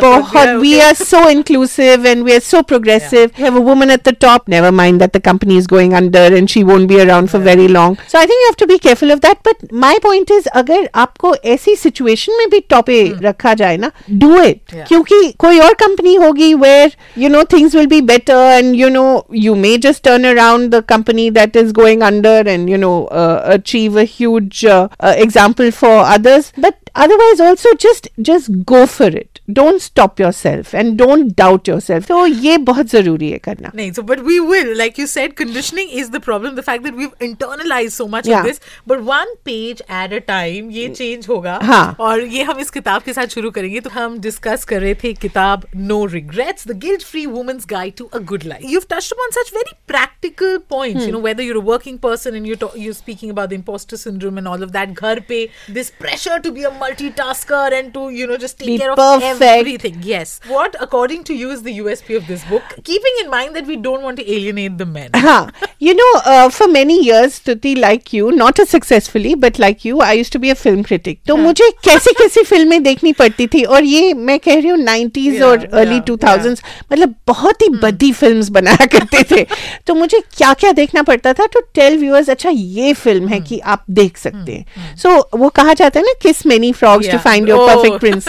बहुत 0.00 0.48
we 0.60 0.78
are 0.80 0.94
so 0.94 1.28
inclusive 1.30 2.06
and 2.06 2.24
we 2.24 2.32
are 2.32 2.40
so 2.42 2.62
progressive 2.64 3.30
have 3.38 3.56
a 3.56 3.64
woman 3.64 3.90
at 3.90 4.08
the 4.08 4.14
top 4.20 4.48
never 4.48 4.70
mind 4.74 4.98
that 5.00 5.16
the 5.16 5.20
company 5.24 5.56
is 5.58 5.68
going 5.68 5.92
under 5.94 6.34
and 6.34 6.48
she 6.48 6.62
won't 6.64 6.88
be 6.88 6.98
around 6.98 7.28
for 7.28 7.40
very 7.42 7.68
long 7.70 7.96
so 8.12 8.18
I 8.18 8.26
think 8.26 8.40
you 8.40 8.46
have 8.46 8.54
to 8.58 8.66
be 8.66 8.78
careful 8.78 9.12
of 9.12 9.20
that 9.20 9.48
but 9.48 9.72
my 9.80 9.98
point 10.02 10.30
is 10.30 10.48
अगर 10.54 10.88
आपको 10.96 11.34
ऐसी 11.46 11.76
situation 11.76 12.38
में 12.38 12.48
भी 12.50 12.60
top 12.70 12.90
ए 12.90 13.02
रखा 13.22 13.54
जाए 13.54 13.76
ना 13.76 13.90
do 14.12 14.34
it 14.42 14.74
क्योंकि 14.88 15.22
कोई 15.38 15.58
और 15.60 15.74
कंपनी 15.80 16.14
होगी 16.16 16.52
where 16.56 16.92
you 17.18 17.28
know 17.28 17.42
things 17.52 17.74
will 17.74 17.86
be 17.86 18.00
better 18.04 18.52
and 18.52 18.74
you 18.74 18.88
know 18.90 19.04
you 19.36 19.54
may 19.56 19.76
just 19.78 20.02
turn 20.04 20.24
around 20.26 20.70
the 20.70 20.82
company 20.88 21.30
that 21.32 21.56
is 21.56 21.72
going 21.72 22.02
under 22.02 22.48
and 22.48 22.68
you 22.74 22.78
know 22.84 23.06
uh, 23.06 23.42
achieve 23.58 23.96
a 23.96 24.04
huge 24.04 24.64
uh, 24.64 24.88
uh, 25.00 25.14
example 25.16 25.70
for 25.70 25.94
others. 26.16 26.52
But 26.66 26.83
otherwise 27.01 27.39
also 27.47 27.71
just 27.83 28.07
just 28.27 28.47
go 28.69 28.79
for 28.91 29.07
it 29.19 29.39
don't 29.57 29.81
stop 29.83 30.19
yourself 30.21 30.71
and 30.79 30.95
don't 31.01 31.35
doubt 31.41 31.67
yourself 31.71 32.07
तो 32.07 32.25
ये 32.45 32.57
बहुत 32.69 32.85
जरूरी 32.91 33.29
है 33.31 33.37
करना 33.47 33.71
नहीं 33.75 33.91
so 33.97 34.03
but 34.11 34.23
we 34.29 34.39
will 34.51 34.71
like 34.81 34.97
you 35.01 35.05
said 35.11 35.35
conditioning 35.41 35.93
is 36.01 36.09
the 36.15 36.21
problem 36.27 36.55
the 36.59 36.65
fact 36.69 36.83
that 36.87 36.97
we've 37.01 37.13
internalized 37.27 37.99
so 38.01 38.07
much 38.15 38.27
Yeah. 38.31 38.39
of 38.39 38.47
this 38.49 38.59
but 38.93 39.03
one 39.11 39.31
page 39.49 39.83
at 39.99 40.15
a 40.17 40.21
time 40.31 40.71
ये 40.79 40.87
change 41.01 41.27
होगा 41.29 41.57
हाँ. 41.69 41.95
और 42.09 42.23
ये 42.37 42.43
हम 42.49 42.59
इस 42.65 42.69
किताब 42.79 43.01
के 43.03 43.13
साथ 43.19 43.35
शुरू 43.37 43.51
करेंगे 43.59 43.79
तो 43.87 43.89
हम 43.99 44.17
डिस्कस 44.27 44.65
कर 44.73 44.81
रहे 44.81 44.95
थे 45.03 45.13
किताब 45.27 45.65
No 45.91 45.99
Regrets 46.15 46.67
the 46.73 46.77
Guilt 46.87 47.07
Free 47.11 47.25
Woman's 47.37 47.69
Guide 47.75 47.95
to 48.01 48.09
a 48.19 48.23
Good 48.33 48.45
Life 48.53 48.67
you've 48.73 48.89
touched 48.95 49.15
upon 49.17 49.37
such 49.39 49.53
very 49.59 49.75
practical 49.93 50.59
points 50.75 51.05
you 51.05 51.15
know 51.17 51.23
whether 51.29 51.47
you're 51.49 51.61
a 51.63 51.67
working 51.71 51.97
person 52.09 52.39
and 52.41 52.51
you're 52.51 52.61
to- 52.65 52.73
you're 52.85 52.99
speaking 53.01 53.33
about 53.37 53.53
the 53.55 53.59
imposter 53.61 54.01
syndrome 54.05 54.43
and 54.43 54.53
all 54.55 54.67
of 54.69 54.75
that 54.79 54.93
घर 55.05 55.19
पे 55.31 55.41
this 55.79 55.91
pressure 56.03 56.39
to 56.47 56.55
be 56.59 56.67
a 56.71 56.75
multitasker 56.84 57.72
and 57.80 57.92
to 57.94 58.10
you 58.10 58.26
know 58.26 58.36
just 58.36 58.58
take 58.58 58.66
Be 58.66 58.78
care 58.78 58.94
perfect. 58.94 59.36
of 59.36 59.42
everything. 59.42 59.98
Yes. 60.02 60.40
What 60.46 60.76
according 60.80 61.24
to 61.24 61.34
you 61.34 61.50
is 61.50 61.62
the 61.62 61.78
USP 61.78 62.16
of 62.16 62.26
this 62.26 62.44
book? 62.44 62.62
Keeping 62.84 63.20
in 63.24 63.30
mind 63.30 63.56
that 63.56 63.66
we 63.66 63.76
don't 63.76 64.02
want 64.02 64.18
to 64.18 64.30
alienate 64.38 64.78
the 64.78 64.86
men. 64.86 65.10
हाँ 65.26 65.40
you 65.84 65.94
know 65.98 66.10
uh, 66.32 66.48
for 66.56 66.66
many 66.68 66.94
years 67.04 67.38
Tuti 67.46 67.72
like 67.84 68.12
you 68.16 68.30
not 68.32 68.60
as 68.64 68.68
successfully 68.74 69.34
but 69.44 69.58
like 69.64 69.84
you 69.88 70.00
I 70.06 70.12
used 70.18 70.32
to 70.34 70.40
be 70.44 70.50
a 70.50 70.54
film 70.54 70.82
critic. 70.88 71.18
तो 71.28 71.36
मुझे 71.36 71.70
कैसी 71.84 72.12
कैसी 72.18 72.42
फ़िल्में 72.42 72.82
देखनी 72.82 73.12
पड़ती 73.12 73.46
थी? 73.46 73.62
और 73.64 73.84
ये 73.84 74.12
मैं 74.14 74.38
कह 74.40 74.54
रही 74.54 74.68
हूँ 74.68 74.78
90s 74.78 75.32
Yeah, 75.34 75.42
और 75.42 75.64
अर्ली 75.64 75.98
yeah, 75.98 76.06
2000s 76.08 76.62
मतलब 76.92 77.14
बहुत 77.26 77.62
ही 77.62 77.68
बदी 77.82 78.12
फिल्म्स 78.12 78.48
बनाया 78.48 78.86
करते 78.86 79.22
थे। 79.30 79.46
तो 79.86 79.94
मुझे 79.94 80.20
क्या 80.36 80.52
क्या 80.54 80.72
देखना 80.72 81.02
पड़ता 81.02 81.32
था? 81.32 81.46
टू 81.46 81.60
टेल 81.74 81.98
व्यूअर्स 81.98 82.30
अच्छा 82.30 82.50
ये 82.50 82.92
फ़िल्म 82.92 83.28
है 83.28 83.40
कि 83.40 83.58
आप 83.58 83.84
देख 83.90 84.16
सकते 84.18 84.52
हैं। 84.52 84.96
सो 84.96 85.16
वो 85.38 85.48
कहा 85.48 85.74
जाता 85.74 86.00
है 86.00 86.04
ना 86.06 86.12
kiss 86.22 86.44
many 86.46 86.72
frogs 86.72 87.10
to. 87.10 87.18
Find 87.18 87.48
your. 87.48 87.68
Perfect 87.68 88.00
prince 88.00 88.28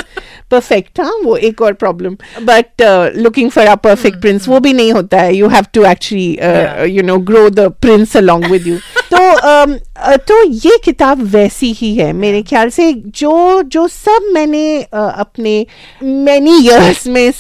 perfect 0.52 1.00
हाँ 1.00 1.18
वो 1.24 1.36
एक 1.50 1.62
और 1.62 1.74
problem 1.74 2.16
but 2.44 2.82
looking 3.18 3.50
for 3.52 3.68
a 3.68 3.76
perfect 3.84 4.20
prince 4.22 4.48
वो 4.48 4.60
भी 4.60 4.74
नहीं 4.74 4.92
होता 4.94 5.20
है. 5.22 5.36
You 5.36 5.48
have 5.50 5.66
to 5.74 5.86
actually 5.86 6.96
you 6.96 7.04
know 7.04 7.18
grow 7.30 7.50
the 7.50 7.72
prince 7.82 8.16
along 8.18 8.46
with 8.52 8.68
you 8.68 8.78
तो 9.16 9.32
um, 9.32 9.80
uh, 10.12 10.18
तो 10.18 10.44
ये 10.44 10.78
किताब 10.86 11.22
वैसी 11.24 11.72
ही 11.72 11.96
है 11.96 12.14
मेरे 12.14 12.42
ख्याल 12.42 12.70
से। 12.70 12.94
जो 12.94 13.62
जो 13.62 13.88
सब 13.88 14.30
मैंने 14.34 14.82
अपने 14.94 15.66
मैनी 16.04 16.58
इयर्स 16.58 17.08
में 17.08 17.34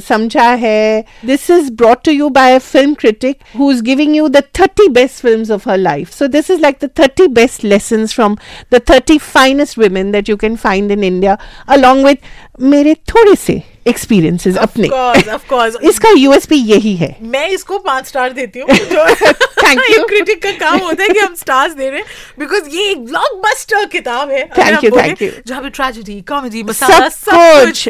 समझा 0.00 0.50
है 0.50 1.04
this 1.24 1.50
is 1.50 1.72
brought 1.72 2.04
to 2.04 2.12
you 2.12 2.28
by 2.28 2.54
a 2.54 2.58
film 2.58 2.94
critic 2.94 3.38
who 3.58 3.72
is 3.72 3.82
giving 3.82 4.16
you 4.16 4.28
the 4.28 4.36
thirty 4.36 4.88
best 4.88 5.14
film 5.14 5.54
of 5.54 5.70
her 5.70 5.78
life 5.78 6.10
so 6.10 6.26
this 6.26 6.50
is 6.50 6.60
like 6.60 6.76
the 6.84 6.90
thirty 6.98 7.26
best 7.26 7.64
lesson 7.64 8.06
from 8.06 8.36
the 8.74 8.80
thirty 8.90 9.18
finest 9.18 9.76
women 9.76 10.12
that 10.12 10.28
you 10.28 10.36
can 10.36 10.56
find 10.56 10.90
in 10.90 11.04
India 11.10 11.36
along 11.70 12.02
with 12.02 12.16
मेरे 12.60 12.94
थोड़े 12.94 13.34
से 13.34 13.62
experiences 13.88 14.56
अपने। 14.56 14.88
course, 14.88 15.28
of 15.28 15.40
course. 15.52 15.80
इसका 15.82 16.08
USP 16.08 16.56
यही 16.56 16.96
है। 16.96 17.16
मैं 17.22 17.48
इसको 17.48 17.78
पाँच 17.78 18.06
स्टार 18.06 18.32
देती 18.32 18.60
हूँ। 18.60 18.68
Thank 19.66 19.84
you. 19.92 20.06
क्रिटिक 20.08 20.42
का 20.42 20.50
काम 20.60 20.78
होता 20.78 21.02
है 21.02 21.08
कि 21.08 21.18
हम 21.18 21.34
स्टार्स 21.34 21.72
दे 21.74 21.90
रहे 21.90 22.00
हैं 22.00 22.06
बिकॉज़ 22.38 22.68
ये 22.76 22.90
एक 22.90 23.04
ब्लॉकबस्टर 23.06 23.84
किताब 23.92 24.30
है। 24.30 24.42
You, 24.48 24.90
बोले, 24.90 25.02
thank 25.02 25.22
you. 25.22 25.30
जहाँ 25.46 25.62
पे 25.62 25.70
ट्रेजेडी 25.70 26.20
कॉमेडी 26.28 26.62
मसाला 26.62 27.08
सब 27.08 27.66
कुछ। 27.66 27.88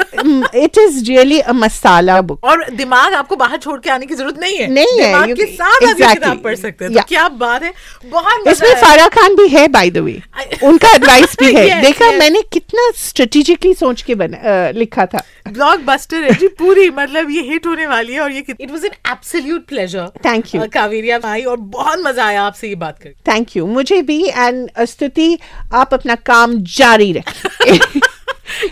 It 0.56 0.78
is 0.78 1.02
really 1.04 1.40
a 1.40 1.52
masala 1.54 2.21
book 2.23 2.45
और 2.45 2.64
दिमाग 2.76 3.14
आपको 3.14 3.37
बाहर 3.37 3.59
छोड़ 3.59 3.78
के 3.80 3.90
आने 3.90 4.06
की 4.06 4.14
ज़रूरत 4.14 4.38
नहीं 4.40 4.56
है। 4.56 4.66
नहीं 4.71 5.00
है, 5.00 5.06
दिमाग 5.06 5.37
के 5.37 5.47
साथ 5.47 5.85
आप 5.85 6.00
ये 6.00 6.14
किताब 6.14 6.42
पढ़ 6.45 6.54
सकते 6.56 6.85
हैं। 6.85 6.95
तो 6.95 7.02
क्या 7.09 7.28
बात 7.37 7.62
है। 7.62 7.73
बहुत 8.06 8.49
इसमें 8.49 8.75
फारा 8.83 9.06
खान 9.16 9.35
भी 9.37 9.49
है 9.49 9.66
बाय 9.68 9.90
द 9.90 9.99
वे 9.99 10.21
उनका 10.64 10.95
एडवाइस 10.95 11.37
भी 11.40 11.52
है। 11.54 11.80
देखा 11.83 12.11
मैंने 12.18 12.42
कितना 12.52 12.90
स्ट्रेटेजिकली 12.99 13.75
सोच 13.76 14.02
के 14.02 14.14
बना 14.16 14.71
लिखा 14.76 15.06
था। 15.06 15.23
ब्लॉकबस्टर 15.49 16.25
है 16.25 16.35
जी 16.38 16.49
पूरी 16.59 16.88
मतलब 16.90 17.30
ये 17.30 17.42
हिट 17.50 17.66
होने 17.66 17.87
वाली 17.87 18.12
है 18.12 18.21
और 18.21 18.33
ये 18.33 18.45
it 18.50 18.71
was 18.71 18.85
an 18.85 18.92
absolute 19.11 19.66
pleasure 19.68 20.06
thank 20.25 20.54
you 20.54 20.62
Kaveri 20.73 21.11
आप 21.11 21.26
आई 21.26 21.42
और 21.42 21.56
बहुत 21.70 21.99
मज़ा 21.99 22.26
आया 22.26 22.42
आपसे 22.42 22.68
ये 22.68 22.75
बात 22.75 22.99
कर 22.99 23.08
थैंक 23.08 23.56
यू 23.56 23.66
मुझे 23.66 24.02
भी 24.02 24.28
एंड 24.28 24.70
स्तुति 24.80 25.38
आप 25.75 25.94
अपना 25.94 26.14
काम 26.14 26.58
जारी 26.58 27.12
रखें। 27.12 27.78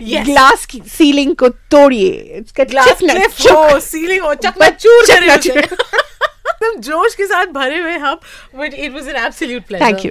Yes. 0.03 0.25
ग्लास 0.25 0.67
की 0.67 0.83
सीलिंग 0.89 1.37
को 1.37 1.49
तोड़िए। 1.49 2.43
ग्लास 2.61 2.99
हो 3.51 3.81
सीलिंग 3.81 4.23
हो। 4.23 4.35
जोश 6.79 7.15
के 7.15 7.27
साथ 7.27 7.47
भरे 7.47 7.79
हुए 7.79 7.93
हम 7.93 8.19
but 8.59 8.75
it 8.75 8.93
was 8.93 9.09
an 9.09 9.17
absolute 9.17 9.63
pleasure 9.63 9.87
thank 9.87 10.05
you 10.05 10.11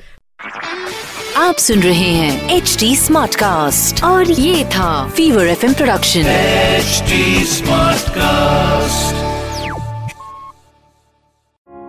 आप 1.37 1.55
सुन 1.55 1.79
रहे 1.79 1.95
हैं 1.95 2.51
एच 2.51 2.77
डी 2.79 2.95
स्मार्ट 2.95 3.35
कास्ट 3.35 4.03
और 4.03 4.31
ये 4.31 4.65
था 4.65 5.09
fever 5.09 5.47
F 5.47 5.73
production 5.73 6.19
H 6.19 7.03
smart 7.47 7.99
Smartcast. 7.99 9.32